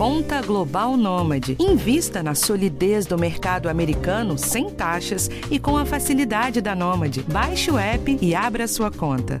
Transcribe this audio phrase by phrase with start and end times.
[0.00, 1.58] Conta Global Nômade.
[1.60, 7.22] Invista na solidez do mercado americano sem taxas e com a facilidade da Nômade.
[7.24, 9.38] Baixe o app e abra sua conta.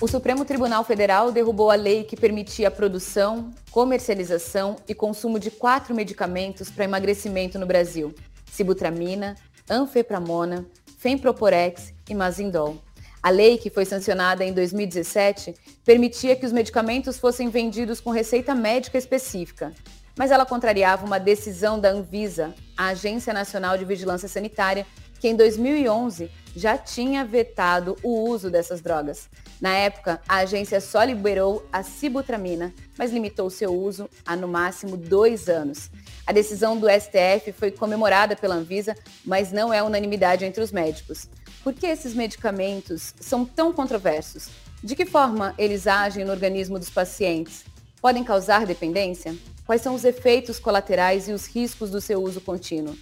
[0.00, 5.50] O Supremo Tribunal Federal derrubou a lei que permitia a produção, comercialização e consumo de
[5.50, 8.14] quatro medicamentos para emagrecimento no Brasil:
[8.52, 9.34] sibutramina,
[9.68, 10.64] anfepramona,
[10.96, 12.83] femproporex e mazindol.
[13.24, 18.54] A lei, que foi sancionada em 2017, permitia que os medicamentos fossem vendidos com receita
[18.54, 19.72] médica específica,
[20.14, 24.86] mas ela contrariava uma decisão da Anvisa, a Agência Nacional de Vigilância Sanitária,
[25.18, 29.30] que em 2011 já tinha vetado o uso dessas drogas.
[29.58, 34.98] Na época, a agência só liberou a sibutramina, mas limitou seu uso a no máximo
[34.98, 35.90] dois anos.
[36.26, 38.94] A decisão do STF foi comemorada pela Anvisa,
[39.24, 41.26] mas não é unanimidade entre os médicos.
[41.64, 44.48] Por que esses medicamentos são tão controversos?
[44.82, 47.64] De que forma eles agem no organismo dos pacientes?
[48.02, 49.34] Podem causar dependência?
[49.64, 52.94] Quais são os efeitos colaterais e os riscos do seu uso contínuo?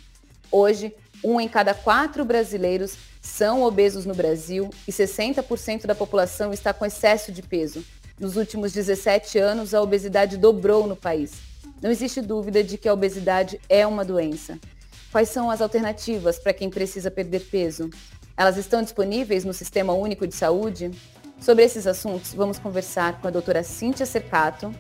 [0.49, 6.73] Hoje, um em cada quatro brasileiros são obesos no Brasil e 60% da população está
[6.73, 7.85] com excesso de peso.
[8.17, 11.33] Nos últimos 17 anos, a obesidade dobrou no país.
[11.83, 14.57] Não existe dúvida de que a obesidade é uma doença.
[15.11, 17.91] Quais são as alternativas para quem precisa perder peso?
[18.37, 20.91] Elas estão disponíveis no Sistema Único de Saúde?
[21.39, 24.75] Sobre esses assuntos, vamos conversar com a doutora Cíntia Cercato,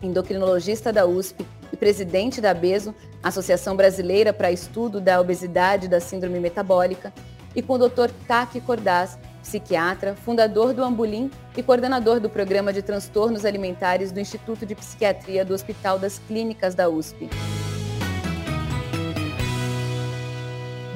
[0.00, 6.00] endocrinologista da USP e presidente da ABESO, Associação Brasileira para Estudo da Obesidade e da
[6.00, 7.12] Síndrome Metabólica,
[7.56, 8.10] e com o Dr.
[8.26, 14.64] Taki Cordaz, psiquiatra, fundador do Ambulim e coordenador do Programa de Transtornos Alimentares do Instituto
[14.64, 17.28] de Psiquiatria do Hospital das Clínicas da USP.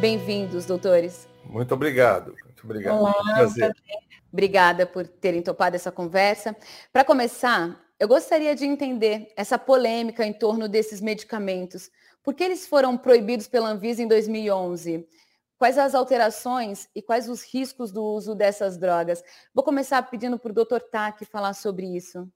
[0.00, 1.35] Bem-vindos, doutores.
[1.48, 2.34] Muito obrigado.
[2.44, 2.98] Muito obrigado.
[2.98, 3.74] Olá, prazer.
[4.32, 6.54] Obrigada por terem topado essa conversa.
[6.92, 11.90] Para começar, eu gostaria de entender essa polêmica em torno desses medicamentos.
[12.22, 15.08] Por que eles foram proibidos pela Anvisa em 2011?
[15.56, 19.22] Quais as alterações e quais os riscos do uso dessas drogas?
[19.54, 20.80] Vou começar pedindo para o Dr.
[20.90, 22.28] Tack falar sobre isso.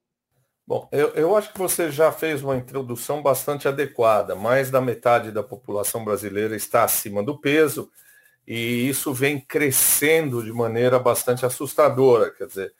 [0.66, 4.34] Bom, eu, eu acho que você já fez uma introdução bastante adequada.
[4.34, 7.90] Mais da metade da população brasileira está acima do peso
[8.52, 12.32] e isso vem crescendo de maneira bastante assustadora.
[12.32, 12.74] Quer dizer,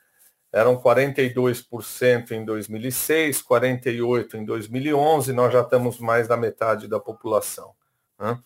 [0.53, 7.73] eram 42% em 2006, 48% em 2011, nós já estamos mais da metade da população.
[8.19, 8.37] Né?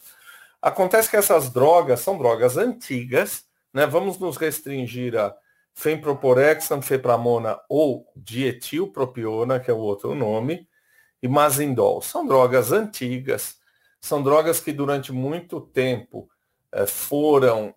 [0.60, 3.86] Acontece que essas drogas são drogas antigas, né?
[3.86, 5.34] vamos nos restringir a
[5.72, 10.68] femproporex, anfepramona ou dietilpropiona, que é o outro nome,
[11.22, 12.02] e mazindol.
[12.02, 13.56] São drogas antigas,
[13.98, 16.28] são drogas que durante muito tempo
[16.86, 17.74] foram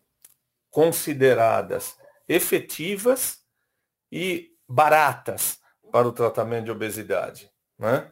[0.70, 1.96] consideradas
[2.28, 3.40] efetivas
[4.12, 5.60] e baratas
[5.92, 7.52] para o tratamento de obesidade.
[7.78, 8.12] Né?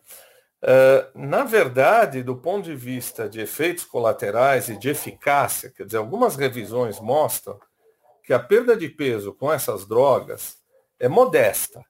[0.63, 5.97] Uh, na verdade, do ponto de vista de efeitos colaterais e de eficácia, quer dizer,
[5.97, 7.59] algumas revisões mostram
[8.23, 10.57] que a perda de peso com essas drogas
[10.99, 11.85] é modesta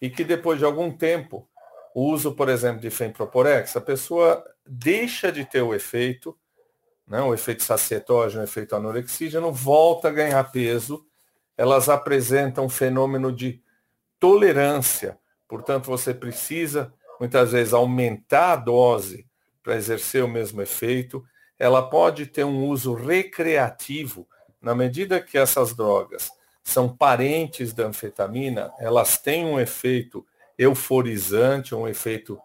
[0.00, 1.48] e que depois de algum tempo,
[1.94, 6.38] o uso, por exemplo, de femproporex, a pessoa deixa de ter o efeito,
[7.06, 11.06] né, o efeito sacietógeno, o efeito anorexígeno, volta a ganhar peso
[11.56, 13.62] elas apresentam um fenômeno de
[14.20, 15.18] tolerância.
[15.48, 19.26] Portanto, você precisa, muitas vezes, aumentar a dose
[19.62, 21.24] para exercer o mesmo efeito.
[21.58, 24.28] Ela pode ter um uso recreativo,
[24.60, 26.30] na medida que essas drogas
[26.62, 30.26] são parentes da anfetamina, elas têm um efeito
[30.58, 32.40] euforizante, um efeito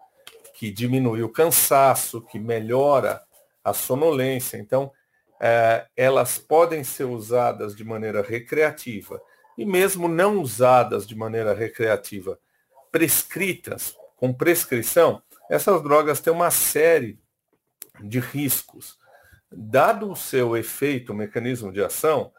[0.54, 3.20] que diminui o cansaço, que melhora
[3.62, 4.56] a sonolência.
[4.56, 4.92] Então,
[5.40, 9.20] é, elas podem ser usadas de maneira recreativa
[9.56, 12.38] e mesmo não usadas de maneira recreativa,
[12.90, 17.18] prescritas com prescrição, essas drogas têm uma série
[18.00, 18.98] de riscos.
[19.50, 22.32] Dado o seu efeito, o mecanismo de ação,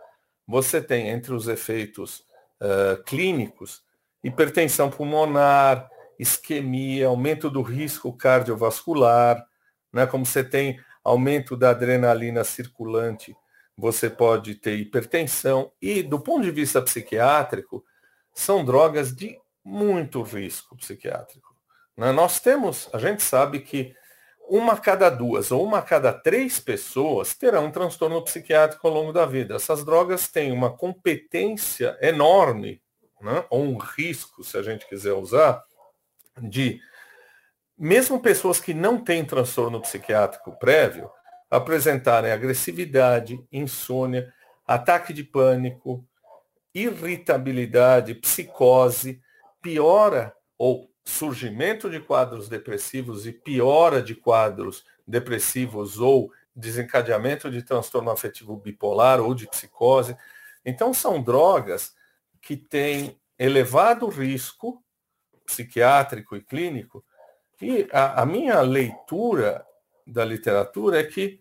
[0.47, 2.25] você tem entre os efeitos
[2.61, 3.83] uh, clínicos
[4.23, 9.45] hipertensão pulmonar, isquemia, aumento do risco cardiovascular,
[9.91, 13.35] né, como você tem aumento da adrenalina circulante,
[13.77, 17.83] você pode ter hipertensão e, do ponto de vista psiquiátrico,
[18.33, 21.55] são drogas de muito risco psiquiátrico.
[21.97, 22.11] Né?
[22.11, 23.95] Nós temos, a gente sabe que
[24.47, 29.25] uma cada duas ou uma cada três pessoas terão um transtorno psiquiátrico ao longo da
[29.25, 29.55] vida.
[29.55, 32.81] Essas drogas têm uma competência enorme,
[33.21, 33.45] né?
[33.49, 35.63] ou um risco, se a gente quiser usar,
[36.41, 36.81] de
[37.77, 41.09] mesmo pessoas que não têm transtorno psiquiátrico prévio
[41.49, 44.33] apresentarem agressividade, insônia,
[44.65, 46.05] ataque de pânico,
[46.73, 49.21] irritabilidade, psicose,
[49.61, 58.09] piora ou surgimento de quadros depressivos e piora de quadros depressivos ou desencadeamento de transtorno
[58.09, 60.15] afetivo bipolar ou de psicose.
[60.65, 61.93] Então, são drogas
[62.41, 64.83] que têm elevado risco
[65.45, 67.03] psiquiátrico e clínico.
[67.63, 69.65] E a, a minha leitura
[70.05, 71.39] da literatura é que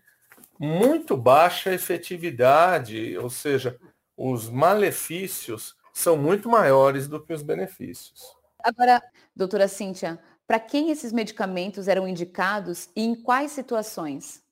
[0.58, 3.76] muito baixa efetividade, ou seja,
[4.16, 8.36] os malefícios são muito maiores do que os benefícios.
[8.62, 9.02] Agora,
[9.34, 14.42] doutora Cíntia, para quem esses medicamentos eram indicados e em quais situações?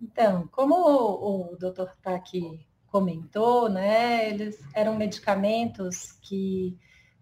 [0.00, 6.78] Então, como o, o doutor Taki comentou, né, eles eram medicamentos que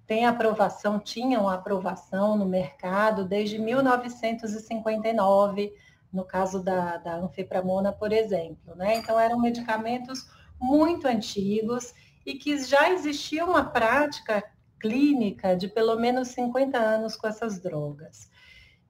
[0.06, 5.73] têm aprovação, tinham aprovação no mercado desde 1959,
[6.12, 8.76] no caso da, da anfepramona, por exemplo.
[8.76, 8.97] Né?
[8.97, 10.29] Então, eram medicamentos
[10.61, 11.94] muito antigos
[12.25, 14.44] e que já existia uma prática
[14.81, 18.31] clínica de pelo menos 50 anos com essas drogas.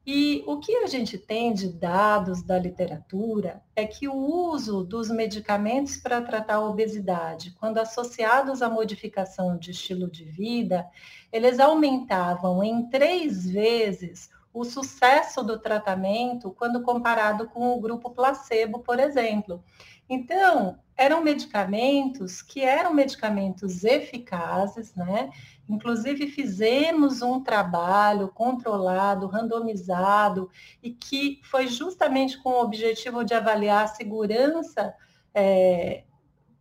[0.06, 5.10] E o que a gente tem de dados da literatura é que o uso dos
[5.10, 10.88] medicamentos para tratar a obesidade, quando associados à modificação de estilo de vida,
[11.32, 18.78] eles aumentavam em três vezes o sucesso do tratamento quando comparado com o grupo placebo,
[18.78, 19.64] por exemplo.
[20.08, 25.30] Então, eram medicamentos que eram medicamentos eficazes, né?
[25.68, 30.48] Inclusive, fizemos um trabalho controlado, randomizado,
[30.82, 34.94] e que foi justamente com o objetivo de avaliar a segurança
[35.34, 36.04] é,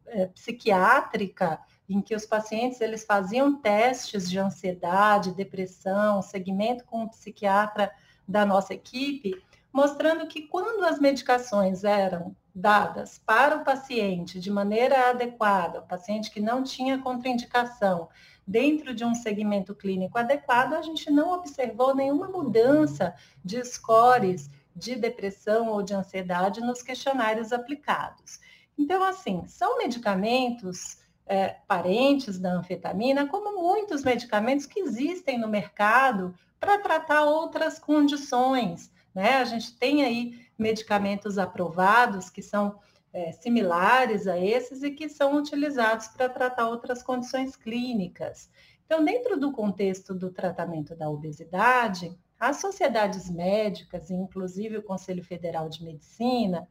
[0.08, 7.10] é, psiquiátrica, em que os pacientes eles faziam testes de ansiedade, depressão, segmento com o
[7.10, 7.92] psiquiatra
[8.28, 9.40] da nossa equipe,
[9.72, 16.31] mostrando que quando as medicações eram dadas para o paciente de maneira adequada, o paciente
[16.31, 18.07] que não tinha contraindicação,
[18.48, 23.13] dentro de um segmento clínico adequado, a gente não observou nenhuma mudança
[23.44, 28.40] de scores de depressão ou de ansiedade nos questionários aplicados.
[28.78, 36.36] Então, assim, são medicamentos é, parentes da anfetamina, como muitos medicamentos que existem no mercado
[36.60, 38.92] para tratar outras condições.
[39.13, 39.38] Né?
[39.38, 42.80] A gente tem aí medicamentos aprovados que são
[43.13, 48.50] é, similares a esses e que são utilizados para tratar outras condições clínicas.
[48.86, 55.69] Então, dentro do contexto do tratamento da obesidade, as sociedades médicas, inclusive o Conselho Federal
[55.69, 56.68] de Medicina,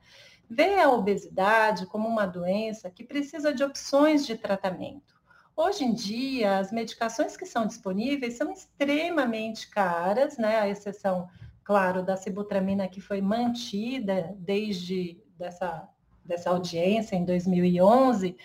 [0.48, 5.14] vê a obesidade como uma doença que precisa de opções de tratamento.
[5.56, 10.58] Hoje em dia, as medicações que são disponíveis são extremamente caras, né?
[10.58, 11.28] A exceção,
[11.64, 15.88] claro, da sibutramina que foi mantida desde dessa
[16.25, 18.37] dessa audiência em 2011.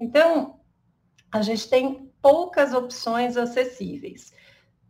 [0.00, 0.58] Então,
[1.30, 4.32] a gente tem poucas opções acessíveis.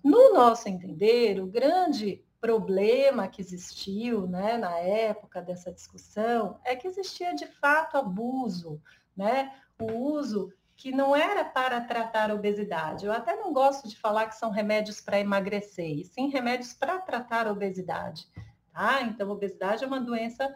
[0.03, 6.87] No nosso entender, o grande problema que existiu né, na época dessa discussão é que
[6.87, 8.81] existia de fato abuso,
[9.17, 9.53] né?
[9.81, 13.07] o uso que não era para tratar a obesidade.
[13.07, 16.99] Eu até não gosto de falar que são remédios para emagrecer, e sim remédios para
[16.99, 18.29] tratar a obesidade.
[18.73, 19.01] Tá?
[19.03, 20.55] Então, obesidade é uma doença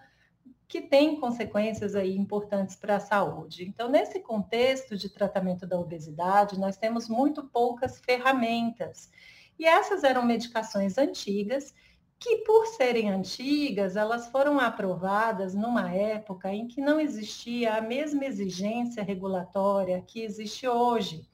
[0.68, 3.64] que tem consequências aí importantes para a saúde.
[3.64, 9.10] Então, nesse contexto de tratamento da obesidade, nós temos muito poucas ferramentas.
[9.58, 11.74] E essas eram medicações antigas
[12.20, 18.26] que, por serem antigas, elas foram aprovadas numa época em que não existia a mesma
[18.26, 21.26] exigência regulatória que existe hoje.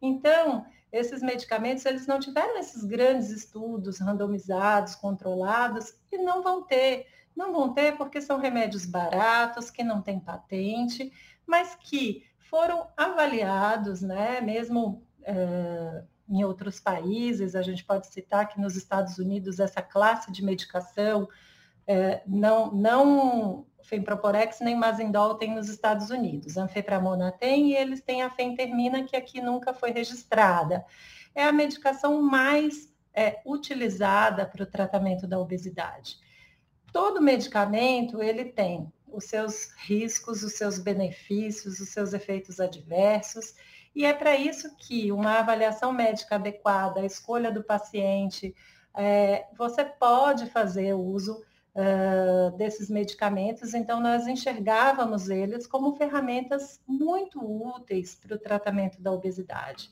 [0.00, 7.06] Então, esses medicamentos, eles não tiveram esses grandes estudos randomizados, controlados, e não vão ter
[7.36, 11.12] não vão ter porque são remédios baratos, que não têm patente,
[11.46, 18.60] mas que foram avaliados, né, mesmo é, em outros países, a gente pode citar que
[18.60, 21.28] nos Estados Unidos essa classe de medicação
[21.86, 26.56] é, não, não Femproporex nem Mazindol tem nos Estados Unidos.
[26.56, 30.84] Anfepramona tem e eles têm a Fentermina, que aqui nunca foi registrada.
[31.34, 36.16] É a medicação mais é, utilizada para o tratamento da obesidade.
[36.92, 43.54] Todo medicamento, ele tem os seus riscos, os seus benefícios, os seus efeitos adversos,
[43.94, 48.54] e é para isso que uma avaliação médica adequada, a escolha do paciente,
[48.94, 51.42] é, você pode fazer uso
[51.74, 59.12] uh, desses medicamentos, então nós enxergávamos eles como ferramentas muito úteis para o tratamento da
[59.12, 59.90] obesidade.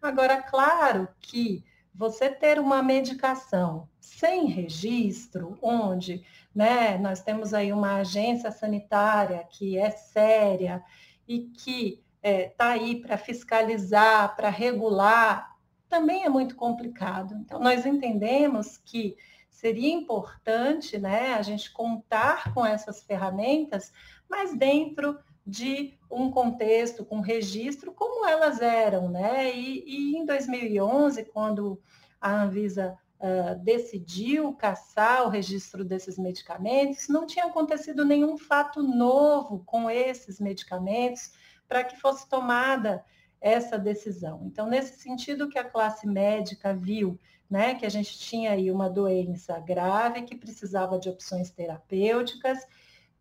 [0.00, 6.24] Agora, claro que você ter uma medicação sem registro, onde
[6.54, 10.84] né, nós temos aí uma agência sanitária que é séria
[11.26, 15.56] e que está é, tá aí para fiscalizar, para regular,
[15.88, 17.34] também é muito complicado.
[17.36, 19.16] Então, nós entendemos que
[19.48, 23.92] seria importante né, a gente contar com essas ferramentas,
[24.28, 29.54] mas dentro de um contexto com registro como elas eram, né?
[29.54, 31.80] E, e em 2011, quando
[32.20, 39.62] a Anvisa uh, decidiu caçar o registro desses medicamentos, não tinha acontecido nenhum fato novo
[39.64, 41.30] com esses medicamentos
[41.68, 43.04] para que fosse tomada
[43.40, 44.42] essa decisão.
[44.44, 47.18] Então, nesse sentido que a classe médica viu,
[47.48, 52.66] né, que a gente tinha aí uma doença grave que precisava de opções terapêuticas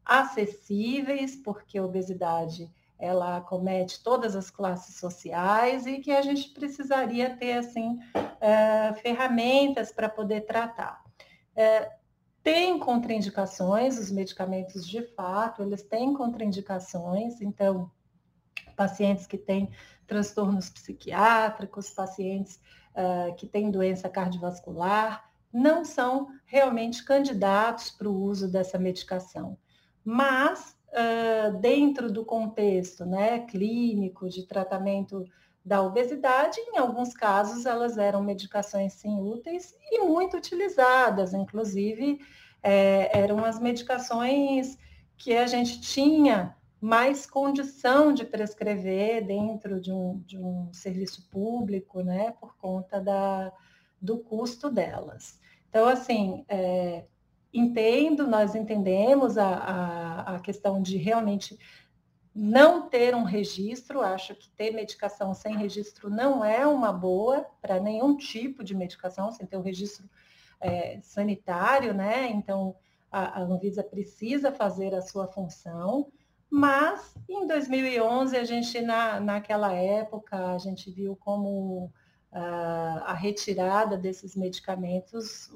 [0.03, 7.35] acessíveis, porque a obesidade ela acomete todas as classes sociais e que a gente precisaria
[7.35, 7.99] ter assim
[8.39, 11.03] é, ferramentas para poder tratar.
[11.55, 11.91] É,
[12.41, 17.91] tem contraindicações, os medicamentos de fato, eles têm contraindicações, então
[18.75, 19.69] pacientes que têm
[20.05, 22.59] transtornos psiquiátricos, pacientes
[22.93, 29.57] uh, que têm doença cardiovascular, não são realmente candidatos para o uso dessa medicação.
[30.03, 35.25] Mas uh, dentro do contexto né, clínico de tratamento
[35.63, 42.19] da obesidade, em alguns casos elas eram medicações sim úteis e muito utilizadas, inclusive
[42.61, 44.77] é, eram as medicações
[45.17, 52.01] que a gente tinha mais condição de prescrever dentro de um, de um serviço público,
[52.01, 53.51] né, por conta da,
[54.01, 55.39] do custo delas.
[55.69, 57.05] Então, assim, é,
[57.53, 61.57] entendo, nós entendemos a, a, a questão de realmente
[62.33, 67.79] não ter um registro, acho que ter medicação sem registro não é uma boa para
[67.79, 70.09] nenhum tipo de medicação, sem ter um registro
[70.59, 72.27] é, sanitário, né?
[72.27, 72.75] Então,
[73.09, 76.11] a, a Anvisa precisa fazer a sua função,
[76.49, 81.91] mas em 2011, a gente, na, naquela época, a gente viu como
[82.31, 85.51] uh, a retirada desses medicamentos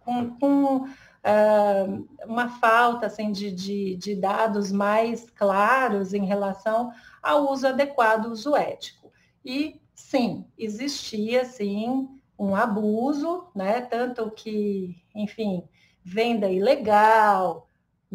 [0.00, 6.90] com, com uh, uma falta assim, de, de, de, dados mais claros em relação
[7.22, 9.12] ao uso adequado, uso ético.
[9.44, 13.80] E sim, existia sim um abuso, né?
[13.80, 15.62] Tanto que, enfim,
[16.04, 17.65] venda ilegal,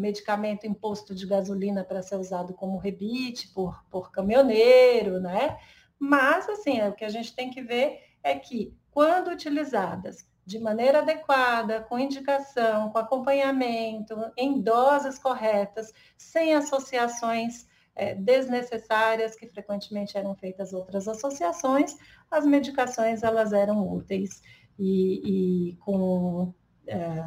[0.02, 5.56] medicamento imposto de gasolina para ser usado como rebite por, por caminhoneiro, né?
[5.98, 10.58] Mas, assim, é, o que a gente tem que ver é que, quando utilizadas de
[10.58, 20.18] maneira adequada, com indicação, com acompanhamento, em doses corretas, sem associações é, desnecessárias que frequentemente
[20.18, 21.96] eram feitas outras associações,
[22.30, 24.42] as medicações elas eram úteis
[24.78, 26.52] e, e com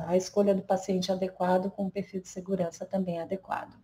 [0.08, 3.76] a escolha do paciente adequado, com um perfil de segurança também adequado.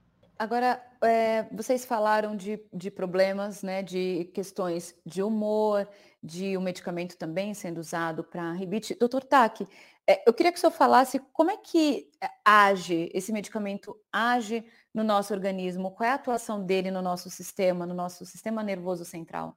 [0.42, 5.88] Agora, é, vocês falaram de, de problemas, né, de questões de humor,
[6.24, 8.96] de o um medicamento também sendo usado para rebite.
[8.96, 9.68] Doutor Taki,
[10.10, 14.66] é, eu queria que o senhor falasse como é que é, age, esse medicamento age
[14.92, 19.06] no nosso organismo, qual é a atuação dele no nosso sistema, no nosso sistema nervoso
[19.06, 19.56] central?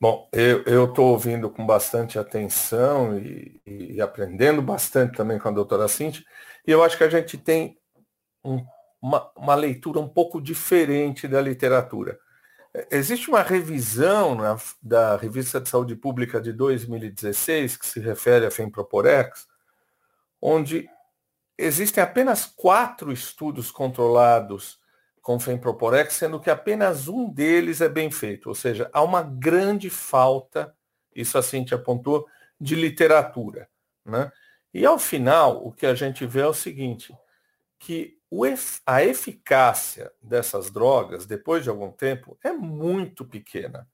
[0.00, 5.88] Bom, eu estou ouvindo com bastante atenção e, e, aprendendo bastante também com a doutora
[5.88, 6.24] Cintia,
[6.66, 7.76] e eu acho que a gente tem
[8.44, 8.64] um
[9.00, 12.18] uma, uma leitura um pouco diferente da literatura.
[12.90, 18.50] Existe uma revisão na, da Revista de Saúde Pública de 2016, que se refere a
[18.50, 19.48] Femproporex,
[20.40, 20.88] onde
[21.56, 24.78] existem apenas quatro estudos controlados
[25.28, 28.48] com Femproporex, sendo que apenas um deles é bem feito.
[28.48, 30.74] Ou seja, há uma grande falta,
[31.14, 32.26] isso a Cintia apontou,
[32.58, 33.68] de literatura.
[34.06, 34.32] Né?
[34.72, 37.14] E ao final, o que a gente vê é o seguinte,
[37.78, 38.16] que
[38.86, 43.86] a eficácia dessas drogas, depois de algum tempo, é muito pequena.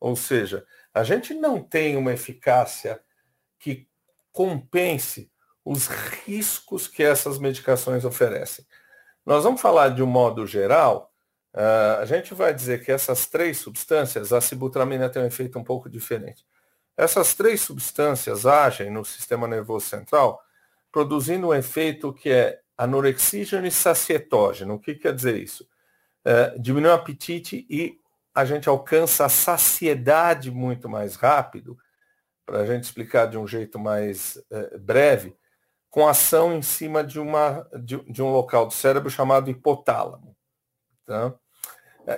[0.00, 0.64] Ou seja,
[0.94, 2.98] a gente não tem uma eficácia
[3.58, 3.86] que
[4.32, 5.30] compense
[5.62, 8.64] os riscos que essas medicações oferecem.
[9.28, 11.12] Nós vamos falar de um modo geral,
[11.54, 15.62] uh, a gente vai dizer que essas três substâncias, a sibutramina tem um efeito um
[15.62, 16.46] pouco diferente.
[16.96, 20.42] Essas três substâncias agem no sistema nervoso central,
[20.90, 24.76] produzindo um efeito que é anorexígeno e sacietógeno.
[24.76, 25.68] O que quer dizer isso?
[26.24, 28.00] É, diminui o apetite e
[28.34, 31.76] a gente alcança a saciedade muito mais rápido,
[32.46, 35.36] para a gente explicar de um jeito mais é, breve,
[35.90, 40.36] com ação em cima de, uma, de, de, um local do cérebro chamado hipotálamo.
[41.06, 41.34] Tá?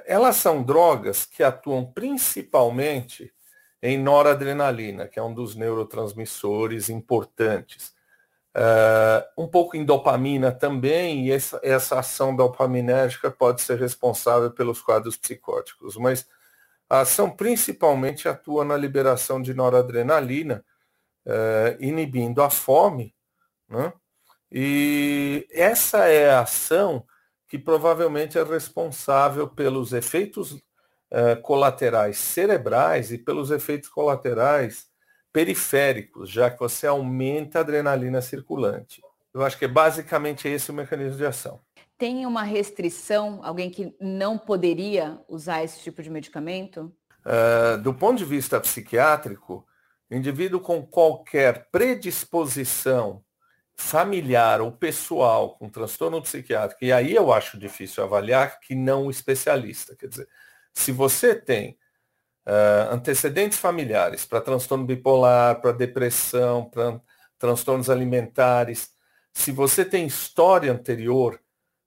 [0.07, 3.33] Elas são drogas que atuam principalmente
[3.83, 7.95] em noradrenalina, que é um dos neurotransmissores importantes.
[8.57, 14.83] Uh, um pouco em dopamina também, e essa, essa ação dopaminérgica pode ser responsável pelos
[14.83, 15.97] quadros psicóticos.
[15.97, 16.27] Mas
[16.89, 20.65] A ação principalmente atua na liberação de noradrenalina,
[21.25, 23.15] eh, inibindo a fome,
[23.71, 23.93] né?
[24.51, 27.07] e essa é a ação
[27.49, 30.61] que provavelmente é responsável pelos efeitos
[31.11, 34.87] eh, colaterais cerebrais e pelos efeitos colaterais
[35.33, 39.03] periféricos, já que você aumenta a adrenalina circulante.
[39.35, 41.61] Eu acho que é basicamente esse o mecanismo de ação.
[41.99, 46.93] Tem uma restrição, alguém que não poderia usar esse tipo de medicamento?
[47.27, 49.67] Uh, do ponto de vista psiquiátrico,
[50.11, 53.23] indivíduo com qualquer predisposição
[53.81, 59.11] familiar ou pessoal com transtorno psiquiátrico, e aí eu acho difícil avaliar que não o
[59.11, 59.97] especialista.
[59.97, 60.29] Quer dizer,
[60.73, 61.79] se você tem
[62.47, 67.01] uh, antecedentes familiares para transtorno bipolar, para depressão, para
[67.39, 68.91] transtornos alimentares,
[69.33, 71.41] se você tem história anterior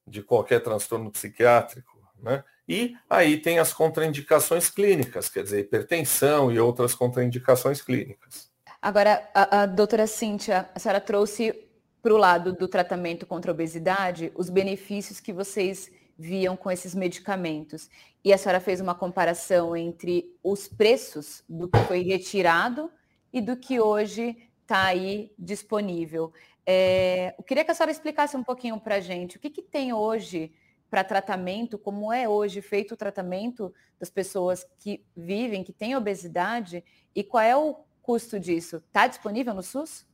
[0.05, 2.43] de qualquer transtorno psiquiátrico, né?
[2.67, 8.49] E aí tem as contraindicações clínicas, quer dizer, hipertensão e outras contraindicações clínicas.
[8.81, 11.69] Agora, a, a doutora Cíntia, a senhora trouxe
[12.03, 16.93] para o lado do tratamento contra a obesidade os benefícios que vocês viam com esses
[16.93, 17.89] medicamentos.
[18.23, 22.91] E a senhora fez uma comparação entre os preços do que foi retirado
[23.31, 26.33] e do que hoje está aí disponível.
[26.65, 29.61] É, eu queria que a senhora explicasse um pouquinho para a gente o que, que
[29.61, 30.53] tem hoje
[30.89, 36.83] para tratamento, como é hoje feito o tratamento das pessoas que vivem, que têm obesidade,
[37.15, 38.83] e qual é o custo disso?
[38.87, 40.05] Está disponível no SUS?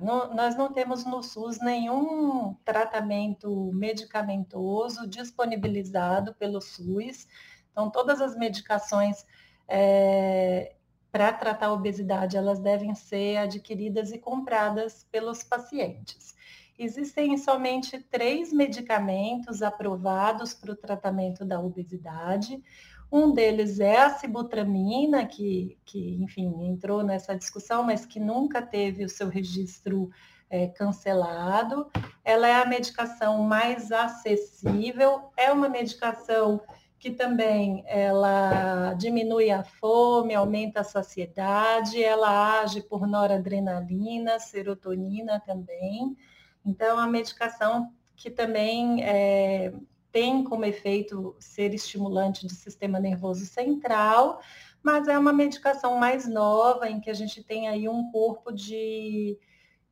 [0.00, 7.26] No, nós não temos no SUS nenhum tratamento medicamentoso disponibilizado pelo SUS.
[7.72, 9.24] Então, todas as medicações
[9.68, 10.76] é,
[11.10, 16.34] para tratar a obesidade, elas devem ser adquiridas e compradas pelos pacientes.
[16.78, 22.62] Existem somente três medicamentos aprovados para o tratamento da obesidade.
[23.10, 29.04] Um deles é a sibutramina, que, que, enfim, entrou nessa discussão, mas que nunca teve
[29.04, 30.10] o seu registro
[30.50, 31.90] é, cancelado.
[32.24, 36.60] Ela é a medicação mais acessível, é uma medicação
[36.98, 46.16] que também ela diminui a fome, aumenta a saciedade, ela age por noradrenalina, serotonina também.
[46.64, 49.72] Então, a medicação que também é,
[50.16, 54.40] tem como efeito ser estimulante do sistema nervoso central,
[54.82, 59.38] mas é uma medicação mais nova, em que a gente tem aí um corpo de,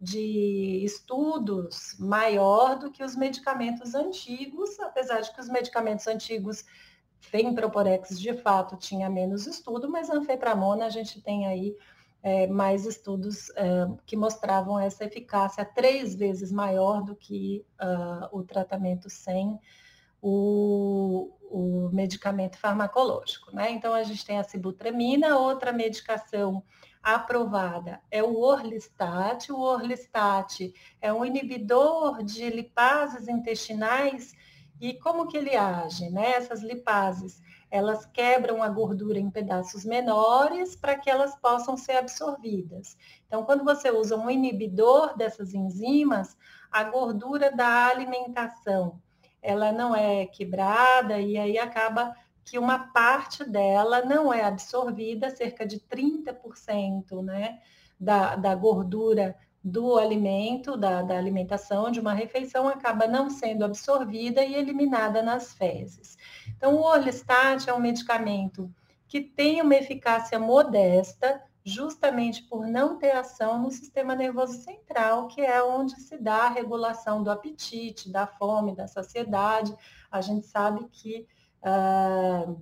[0.01, 6.65] de estudos maior do que os medicamentos antigos, apesar de que os medicamentos antigos
[7.21, 11.77] Femproporex, de fato, tinha menos estudo, mas anfepramona a gente tem aí
[12.23, 18.43] é, mais estudos é, que mostravam essa eficácia três vezes maior do que uh, o
[18.43, 19.61] tratamento sem
[20.27, 23.55] o, o, medicamento farmacológico.
[23.55, 23.71] Né?
[23.73, 26.65] Então, a gente tem a sibutramina, outra medicação
[27.03, 29.53] aprovada é o Orlistat.
[29.53, 34.33] O Orlistat é um inibidor de lipases intestinais
[34.81, 36.09] e como que ele age?
[36.09, 36.31] Né?
[36.33, 42.97] Essas lipases, elas quebram a gordura em pedaços menores para que elas possam ser absorvidas.
[43.27, 46.35] Então, quando você usa um inibidor dessas enzimas,
[46.73, 48.99] a gordura da alimentação,
[49.45, 55.67] ela não é quebrada e aí acaba que uma parte dela não é absorvida, cerca
[55.67, 57.61] de 30% né,
[58.01, 64.45] da, da gordura do alimento, da, da, alimentação, de uma refeição, acaba não sendo absorvida
[64.45, 66.19] e eliminada nas fezes.
[66.57, 68.71] Então, o Orlistat é um medicamento
[69.09, 75.41] que tem uma eficácia modesta, justamente por não ter ação no sistema nervoso central, que
[75.41, 79.75] é onde se dá a regulação do apetite, da fome, da saciedade.
[80.11, 81.27] A gente sabe que
[81.63, 82.61] uh,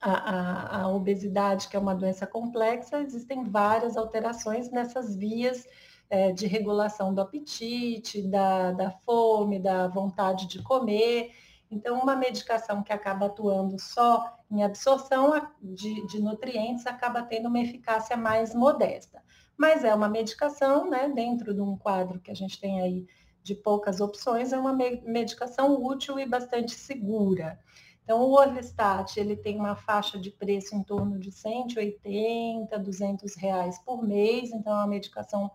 [0.00, 5.64] a, a, a obesidade, que é uma doença complexa, existem várias alterações nessas vias
[6.08, 11.30] é, de regulação do apetite, da, da fome, da vontade de comer.
[11.70, 17.60] Então, uma medicação que acaba atuando só em absorção de, de, nutrientes acaba tendo uma
[17.60, 19.22] eficácia mais modesta.
[19.56, 23.06] Mas é uma medicação, né, dentro de um quadro que a gente tem aí
[23.42, 27.58] de poucas opções, é uma medicação útil e bastante segura.
[28.02, 33.78] Então, o Orlistat, ele tem uma faixa de preço em torno de 180, 200 reais
[33.78, 35.50] por mês, então é uma medicação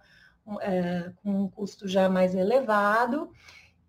[0.61, 3.29] é, com um custo já mais elevado.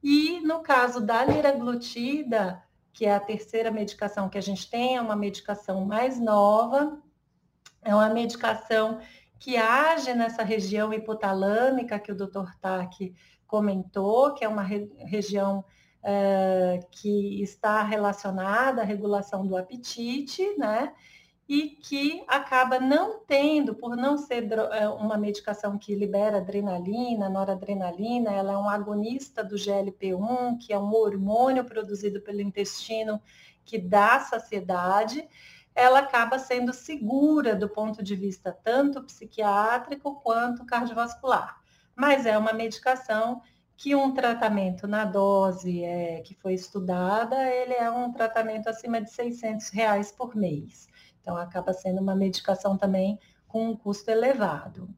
[0.09, 5.01] E no caso da liraglutida, que é a terceira medicação que a gente tem, é
[5.01, 7.03] uma medicação mais nova,
[7.83, 9.01] é uma medicação
[9.41, 12.55] que age nessa região hipotalâmica que o Dr.
[12.61, 13.13] Tack
[13.49, 15.65] comentou, que é uma re região
[16.05, 20.95] uh, que está relacionada à regulação do apetite, né?
[21.49, 28.33] E que acaba não tendo, por não ser é, uma medicação que libera adrenalina, noradrenalina,
[28.33, 33.23] ela é um agonista do GLP-1, que é um hormônio produzido pelo intestino
[33.65, 35.29] que dá saciedade,
[35.75, 41.61] ela acaba sendo segura do ponto de vista tanto psiquiátrico quanto cardiovascular.
[41.95, 43.43] Mas é uma medicação
[43.77, 49.11] que um tratamento na dose é, que foi estudada, ele é um tratamento acima de
[49.11, 50.86] 600 reais por mês.
[51.27, 54.89] Então, acaba sendo uma medicação também com um custo elevado.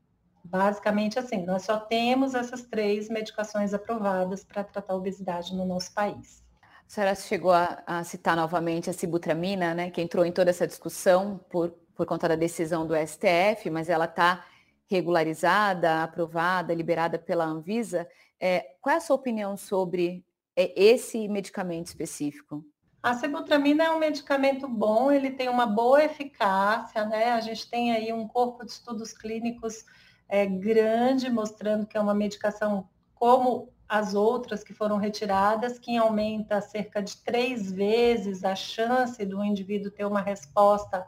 [0.44, 5.90] Basicamente assim, nós só temos essas três medicações aprovadas para tratar a obesidade no nosso
[5.94, 6.44] país.
[6.60, 10.66] A senhora chegou a, a, citar novamente a sibutramina, né, que entrou em toda essa
[10.66, 14.44] discussão por, por conta da decisão do STF, mas ela está
[14.86, 18.06] regularizada, aprovada, liberada pela Anvisa.
[18.38, 20.22] É, qual é a sua opinião sobre
[20.54, 22.62] é, esse medicamento específico?
[23.02, 27.30] A sibutramina é um medicamento bom, ele tem uma boa eficácia, né?
[27.30, 29.84] A gente tem aí um corpo de estudos clínicos
[30.28, 36.60] é, grande, mostrando que é uma medicação como as outras que foram retiradas, que aumenta
[36.60, 41.06] cerca de três vezes a chance do indivíduo ter uma resposta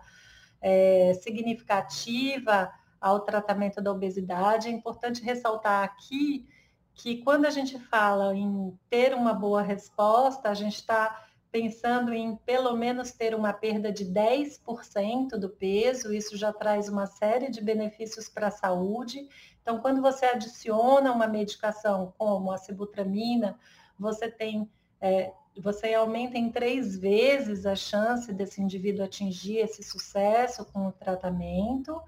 [0.60, 4.68] é, significativa ao tratamento da obesidade.
[4.68, 6.48] É importante ressaltar aqui
[6.94, 12.36] que quando a gente fala em ter uma boa resposta, a gente está pensando em
[12.36, 17.60] pelo menos ter uma perda de 10% do peso, isso já traz uma série de
[17.60, 19.28] benefícios para a saúde.
[19.60, 23.58] Então, quando você adiciona uma medicação como a sibutramina,
[23.98, 30.64] você tem é, você aumenta em três vezes a chance desse indivíduo atingir esse sucesso
[30.72, 32.00] com o tratamento.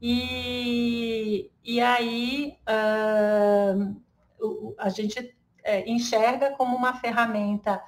[0.00, 7.80] E, e aí uh, a gente é, enxerga como uma ferramenta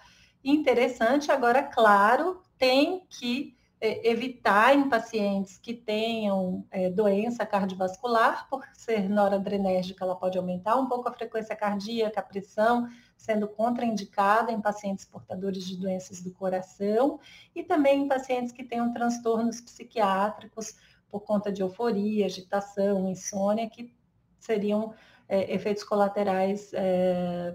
[0.45, 1.33] interessante.
[1.33, 9.09] Agora, claro, tem que é, evitar em pacientes que tenham é, doença cardiovascular, por ser
[9.09, 15.05] noradrenérgica, ela pode aumentar um pouco a frequência cardíaca, a pressão, sendo contraindicada em pacientes
[15.05, 17.21] portadores de doenças do coração
[17.55, 20.77] e também em pacientes que tenham transtornos psiquiátricos,
[21.11, 23.95] por conta de euforia, agitação, insônia, que
[24.41, 24.95] seriam
[25.29, 27.55] é, efeitos colaterais é,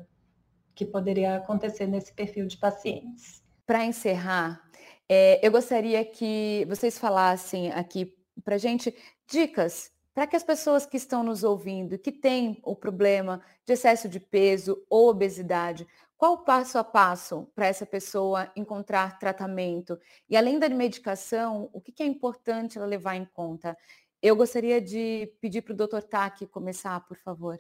[0.80, 3.44] que poderia acontecer nesse perfil de pacientes.
[3.66, 4.64] Para encerrar,
[5.10, 8.16] é, eu gostaria que vocês falassem aqui
[8.46, 8.96] para gente
[9.30, 14.08] dicas para que as pessoas que estão nos ouvindo, que têm o problema de excesso
[14.08, 15.86] de peso ou obesidade,
[16.18, 20.00] qual o passo a passo para essa pessoa encontrar tratamento?
[20.30, 23.78] E além da medicação, o que é importante ela levar em conta?
[24.22, 26.02] Eu gostaria de pedir para o Dr.
[26.02, 27.60] Taki começar, por favor.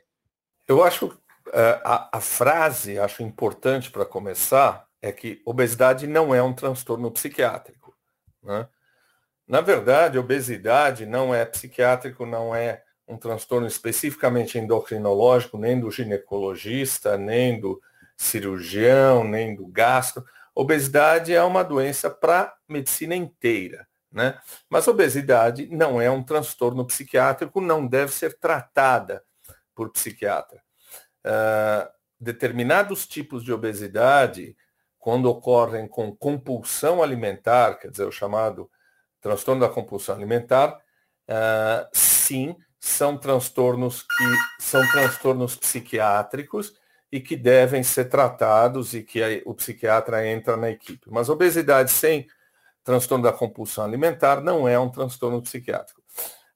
[0.65, 1.19] Eu acho
[1.54, 7.96] a, a frase, acho importante para começar, é que obesidade não é um transtorno psiquiátrico.
[8.44, 8.68] Né?
[9.48, 17.18] Na verdade, obesidade não é psiquiátrico, não é um transtorno especificamente endocrinológico, nem do ginecologista,
[17.18, 17.82] nem do
[18.16, 20.24] cirurgião, nem do gastro.
[20.54, 24.40] Obesidade é uma doença para medicina inteira, né?
[24.70, 29.24] Mas obesidade não é um transtorno psiquiátrico, não deve ser tratada
[29.74, 30.62] por psiquiatra.
[31.30, 31.88] Uh,
[32.20, 34.58] determinados tipos de obesidade,
[34.98, 38.70] quando ocorrem com compulsão alimentar, quer dizer, o chamado
[39.22, 40.76] transtorno da compulsão alimentar,
[41.30, 44.24] uh, sim, são transtornos que
[44.60, 46.74] são transtornos psiquiátricos
[47.12, 51.10] e que devem ser tratados e que o psiquiatra entra na equipe.
[51.12, 52.28] Mas obesidade sem
[52.84, 56.02] transtorno da compulsão alimentar não é um transtorno psiquiátrico.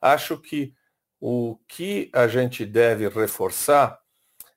[0.01, 0.73] Acho que
[1.19, 4.02] o que a gente deve reforçar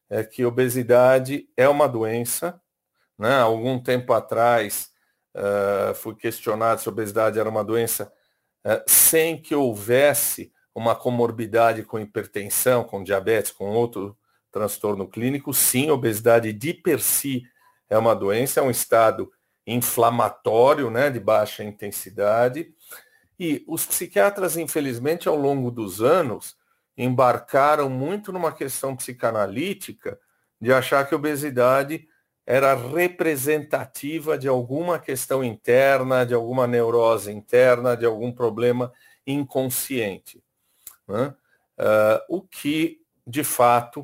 [0.08, 2.60] é que obesidade é uma doença.
[3.18, 3.38] Né?
[3.38, 4.90] Algum tempo atrás
[5.34, 8.12] uh, fui questionado se obesidade era uma doença
[8.64, 14.16] uh, sem que houvesse uma comorbidade com hipertensão, com diabetes, com outro
[14.52, 17.42] transtorno clínico, sim, obesidade de per si
[17.88, 19.30] é uma doença, é um estado
[19.66, 22.72] inflamatório, né, de baixa intensidade.
[23.38, 26.56] E os psiquiatras, infelizmente, ao longo dos anos,
[26.96, 30.18] embarcaram muito numa questão psicanalítica
[30.60, 32.08] de achar que a obesidade
[32.46, 38.92] era representativa de alguma questão interna, de alguma neurose interna, de algum problema
[39.26, 40.42] inconsciente.
[41.08, 41.34] Né?
[41.78, 44.02] Uh, o que, de fato,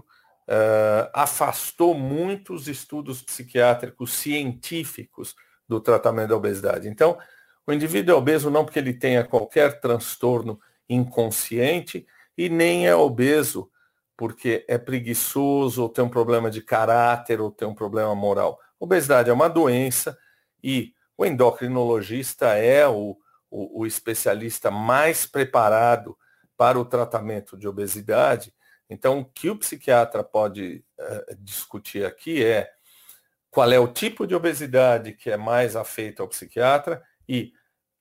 [0.48, 5.36] uh, afastou muitos estudos psiquiátricos científicos
[5.68, 6.88] do tratamento da obesidade.
[6.88, 7.16] Então,
[7.64, 12.06] o indivíduo é obeso não porque ele tenha qualquer transtorno inconsciente
[12.44, 13.70] e nem é obeso
[14.16, 18.58] porque é preguiçoso ou tem um problema de caráter ou tem um problema moral.
[18.80, 20.18] Obesidade é uma doença
[20.62, 23.16] e o endocrinologista é o,
[23.48, 26.18] o, o especialista mais preparado
[26.56, 28.52] para o tratamento de obesidade.
[28.90, 32.70] Então, o que o psiquiatra pode uh, discutir aqui é
[33.50, 37.52] qual é o tipo de obesidade que é mais afeito ao psiquiatra e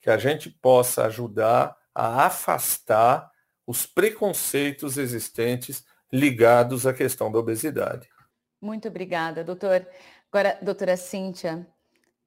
[0.02, 3.31] que a gente possa ajudar a afastar
[3.72, 8.10] os preconceitos existentes ligados à questão da obesidade.
[8.62, 9.88] Muito obrigada, doutor.
[10.30, 11.66] Agora, doutora Cíntia,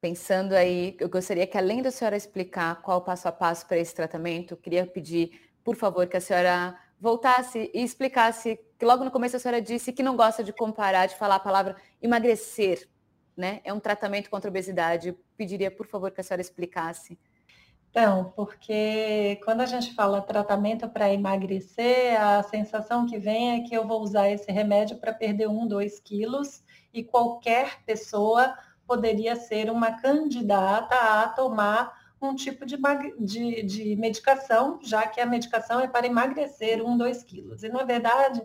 [0.00, 3.76] pensando aí, eu gostaria que além da senhora explicar qual o passo a passo para
[3.76, 9.10] esse tratamento, queria pedir, por favor, que a senhora voltasse e explicasse, que logo no
[9.10, 12.88] começo a senhora disse que não gosta de comparar, de falar a palavra emagrecer,
[13.36, 13.60] né?
[13.64, 15.08] É um tratamento contra a obesidade.
[15.08, 17.18] Eu pediria, por favor, que a senhora explicasse.
[17.96, 23.72] Então, porque quando a gente fala tratamento para emagrecer, a sensação que vem é que
[23.72, 29.70] eu vou usar esse remédio para perder um, dois quilos e qualquer pessoa poderia ser
[29.70, 32.76] uma candidata a tomar um tipo de,
[33.20, 37.62] de, de medicação, já que a medicação é para emagrecer um, dois quilos.
[37.62, 38.42] E, na verdade,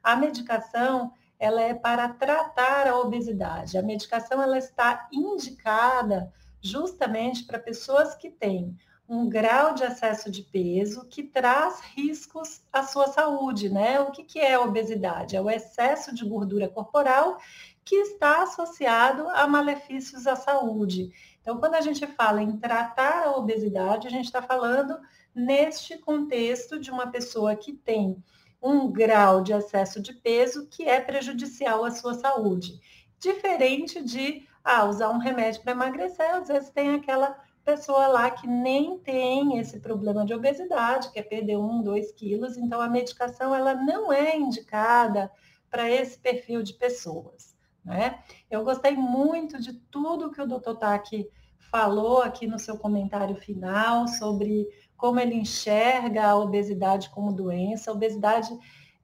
[0.00, 3.76] a medicação ela é para tratar a obesidade.
[3.76, 10.42] A medicação ela está indicada justamente para pessoas que têm um grau de excesso de
[10.42, 14.00] peso que traz riscos à sua saúde, né?
[14.00, 15.36] O que, que é obesidade?
[15.36, 17.38] É o excesso de gordura corporal
[17.84, 21.12] que está associado a malefícios à saúde.
[21.40, 24.98] Então, quando a gente fala em tratar a obesidade, a gente está falando
[25.34, 28.22] neste contexto de uma pessoa que tem
[28.62, 32.80] um grau de excesso de peso que é prejudicial à sua saúde.
[33.18, 38.46] Diferente de ah, usar um remédio para emagrecer, às vezes tem aquela pessoa lá que
[38.46, 43.74] nem tem esse problema de obesidade, quer perder um, dois quilos, então a medicação ela
[43.74, 45.30] não é indicada
[45.70, 47.56] para esse perfil de pessoas.
[47.84, 48.18] Né?
[48.50, 51.28] Eu gostei muito de tudo que o doutor Taki
[51.70, 57.90] falou aqui no seu comentário final sobre como ele enxerga a obesidade como doença.
[57.90, 58.50] A obesidade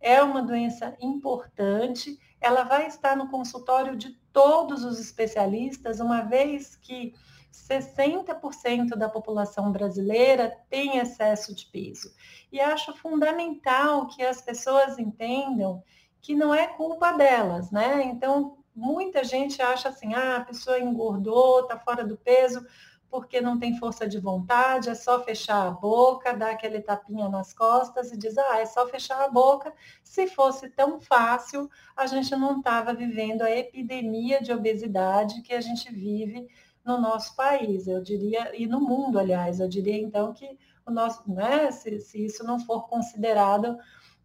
[0.00, 6.76] é uma doença importante, ela vai estar no consultório de todos os especialistas, uma vez
[6.76, 7.14] que
[7.52, 12.14] 60% da população brasileira tem excesso de peso.
[12.50, 15.82] E acho fundamental que as pessoas entendam
[16.20, 18.02] que não é culpa delas, né?
[18.04, 22.64] Então, muita gente acha assim, ah, a pessoa engordou, está fora do peso,
[23.10, 27.54] porque não tem força de vontade, é só fechar a boca, dar aquele tapinha nas
[27.54, 29.72] costas e diz, ah, é só fechar a boca.
[30.04, 35.60] Se fosse tão fácil, a gente não estava vivendo a epidemia de obesidade que a
[35.60, 36.48] gente vive
[36.88, 41.30] no nosso país, eu diria, e no mundo, aliás, eu diria então que o nosso,
[41.30, 43.76] né, se, se isso não for considerado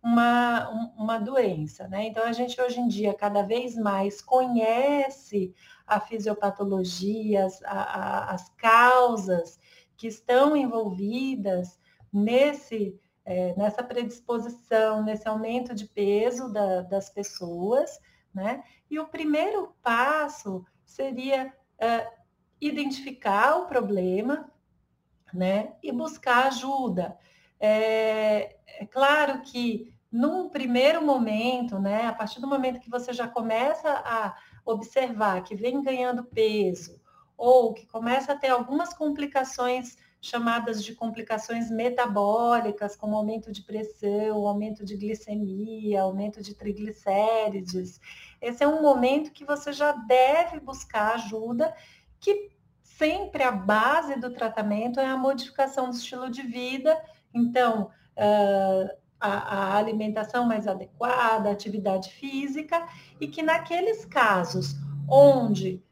[0.02, 2.06] uma, uma doença, né?
[2.08, 5.54] Então a gente hoje em dia cada vez mais conhece
[5.86, 9.60] a fisiopatologia, as, a, as causas
[9.98, 11.80] que estão envolvidas
[12.12, 18.00] nesse, é, nessa predisposição, nesse aumento de peso da, das pessoas,
[18.34, 18.64] né?
[18.90, 22.23] E o primeiro passo seria é,
[22.68, 24.52] identificar o problema,
[25.34, 25.74] né?
[25.82, 27.18] E buscar ajuda.
[27.60, 32.06] É, é claro que num primeiro momento, né?
[32.06, 37.02] A partir do momento que você já começa a observar que vem ganhando peso
[37.36, 44.48] ou que começa a ter algumas complicações chamadas de complicações metabólicas, como aumento de pressão,
[44.48, 48.00] aumento de glicemia, aumento de triglicérides.
[48.42, 51.76] Esse é um momento que você já deve buscar ajuda,
[52.24, 52.50] que
[52.82, 56.98] sempre a base do tratamento é a modificação do estilo de vida.
[57.34, 57.92] Então,
[59.20, 62.88] a, a alimentação mais adequada, atividade física,
[63.20, 64.74] e que naqueles casos
[65.10, 65.84] onde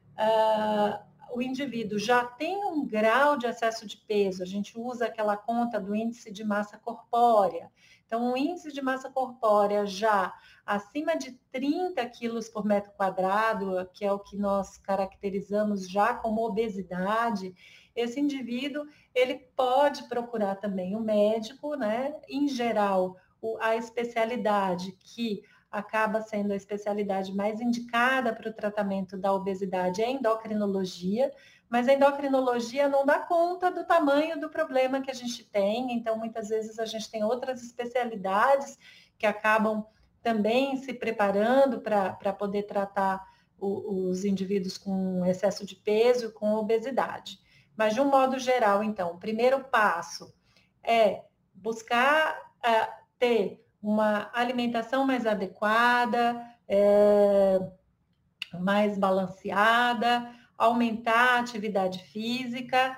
[1.34, 5.80] o indivíduo já tem um grau de excesso de peso, a gente usa aquela conta
[5.80, 7.70] do índice de massa corpórea.
[8.12, 14.04] Então, o índice de massa corpórea já acima de 30 quilos por metro quadrado, que
[14.04, 17.56] é o que nós caracterizamos já como obesidade,
[17.96, 22.14] esse indivíduo ele pode procurar também o um médico, né?
[22.28, 23.16] Em geral,
[23.62, 30.12] a especialidade que acaba sendo a especialidade mais indicada para o tratamento da obesidade é
[30.12, 31.32] endocrinologia,
[31.72, 36.18] mas a endocrinologia não dá conta do tamanho do problema que a gente tem, então
[36.18, 38.78] muitas vezes a gente tem outras especialidades
[39.18, 39.86] que acabam
[40.22, 43.26] também se preparando para poder tratar
[43.58, 47.40] o, os indivíduos com excesso de peso, com obesidade.
[47.78, 50.36] Mas, de um modo geral, então, o primeiro passo
[50.84, 57.60] é buscar uh, ter uma alimentação mais adequada, é,
[58.60, 60.30] mais balanceada,
[60.62, 62.96] aumentar a atividade física,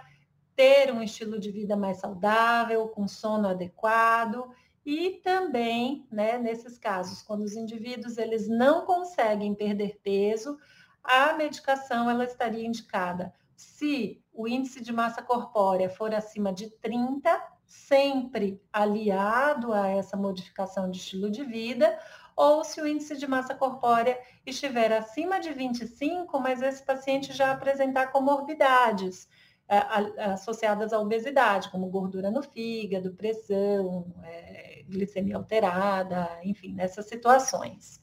[0.54, 4.52] ter um estilo de vida mais saudável, com sono adequado
[4.86, 10.60] e também, né, nesses casos, quando os indivíduos eles não conseguem perder peso,
[11.02, 13.34] a medicação ela estaria indicada.
[13.56, 20.92] Se o índice de massa corpórea for acima de 30, sempre aliado a essa modificação
[20.92, 21.98] de estilo de vida,
[22.36, 27.52] ou se o índice de massa corpórea estiver acima de 25, mas esse paciente já
[27.52, 29.28] apresentar comorbidades
[29.68, 29.78] é,
[30.26, 38.00] associadas à obesidade, como gordura no fígado, pressão, é, glicemia alterada, enfim, nessas situações.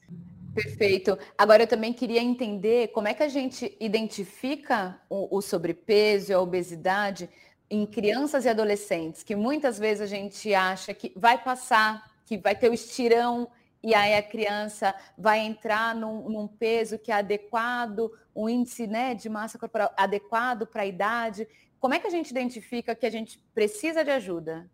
[0.53, 1.17] Perfeito.
[1.37, 6.33] Agora eu também queria entender como é que a gente identifica o, o sobrepeso e
[6.33, 7.29] a obesidade
[7.69, 12.53] em crianças e adolescentes, que muitas vezes a gente acha que vai passar, que vai
[12.53, 13.47] ter o estirão
[13.83, 19.15] e aí a criança vai entrar num, num peso que é adequado, um índice né,
[19.15, 21.47] de massa corporal adequado para a idade.
[21.79, 24.69] Como é que a gente identifica que a gente precisa de ajuda?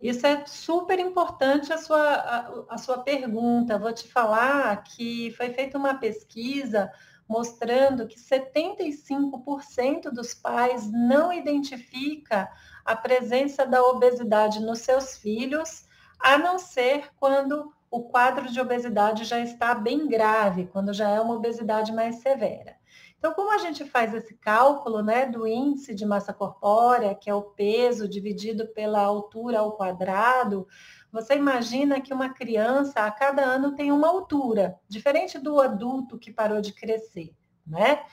[0.00, 3.78] Isso é super importante a sua, a, a sua pergunta.
[3.78, 6.88] Vou te falar que foi feita uma pesquisa
[7.28, 12.48] mostrando que 75% dos pais não identifica
[12.84, 15.84] a presença da obesidade nos seus filhos,
[16.18, 21.20] a não ser quando o quadro de obesidade já está bem grave, quando já é
[21.20, 22.76] uma obesidade mais severa.
[23.18, 27.34] Então, como a gente faz esse cálculo né, do índice de massa corpórea, que é
[27.34, 30.68] o peso dividido pela altura ao quadrado,
[31.10, 36.30] você imagina que uma criança a cada ano tem uma altura, diferente do adulto que
[36.30, 37.34] parou de crescer,
[37.66, 38.04] né?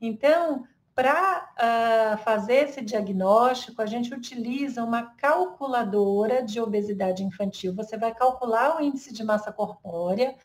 [0.00, 7.74] Então, para uh, ah, fazer esse diagnóstico, a gente utiliza uma calculadora de obesidade infantil.
[7.74, 10.36] Você vai calcular o índice de massa corpórea,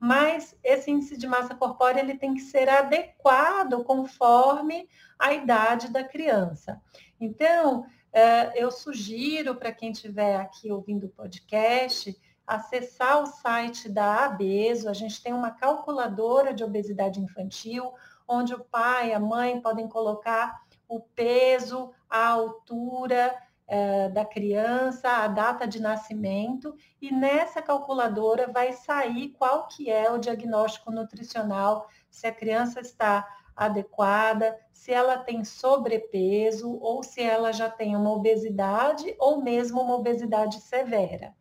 [0.00, 6.02] mas esse índice de massa corpórea ele tem que ser adequado conforme a idade da
[6.02, 6.82] criança.
[7.20, 14.24] Então, uh, eu sugiro para quem estiver aqui ouvindo o podcast, acessar o site da
[14.24, 14.88] ABESO.
[14.88, 17.92] A gente tem uma calculadora de obesidade infantil,
[18.32, 25.26] onde o pai, a mãe podem colocar o peso, a altura eh, da criança, a
[25.28, 32.26] data de nascimento, e nessa calculadora vai sair qual que é o diagnóstico nutricional, se
[32.26, 39.14] a criança está adequada, se ela tem sobrepeso ou se ela já tem uma obesidade
[39.18, 41.34] ou mesmo uma obesidade severa.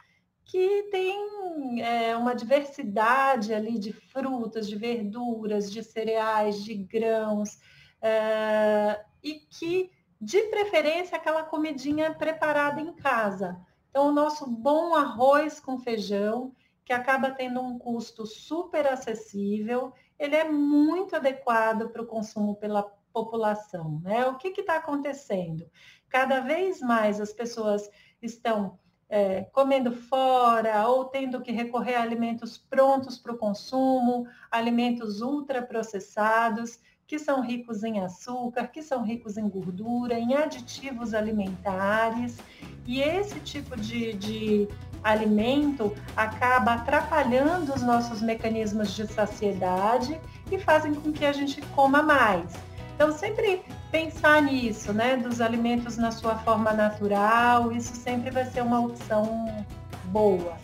[0.45, 7.57] que tem é, uma diversidade ali de frutas, de verduras, de cereais, de grãos,
[8.01, 9.89] é, e que
[10.23, 13.59] de preferência aquela comidinha preparada em casa.
[13.89, 16.55] Então, o nosso bom arroz com feijão,
[16.85, 22.83] que acaba tendo um custo super acessível, ele é muito adequado para o consumo pela
[23.11, 23.99] população.
[24.01, 24.25] Né?
[24.25, 25.69] O que está acontecendo?
[26.07, 27.89] Cada vez mais as pessoas
[28.21, 35.21] estão é, comendo fora ou tendo que recorrer a alimentos prontos para o consumo, alimentos
[35.21, 42.37] ultraprocessados que são ricos em açúcar, que são ricos em gordura, em aditivos alimentares.
[42.85, 44.67] E esse tipo de, de
[45.03, 50.19] alimento acaba atrapalhando os nossos mecanismos de saciedade
[50.51, 52.51] e fazem com que a gente coma mais.
[52.95, 55.17] Então, sempre pensar nisso, né?
[55.17, 59.65] Dos alimentos na sua forma natural, isso sempre vai ser uma opção
[60.05, 60.55] boa.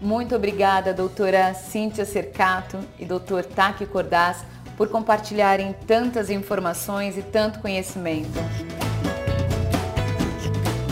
[0.00, 4.44] Muito obrigada, doutora Cíntia Cercato e doutor Taki Cordaz
[4.76, 8.38] por compartilharem tantas informações e tanto conhecimento.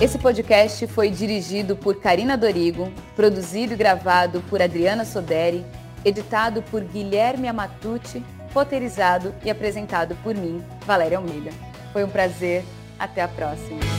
[0.00, 5.64] Esse podcast foi dirigido por Karina Dorigo, produzido e gravado por Adriana Soderi,
[6.04, 8.22] editado por Guilherme Amatucci,
[8.52, 11.50] roteirizado e apresentado por mim, Valéria Almeida.
[11.92, 12.64] Foi um prazer.
[12.98, 13.93] Até a próxima.